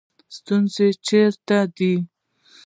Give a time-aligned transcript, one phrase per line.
[0.35, 1.93] ستونزه چېرته ده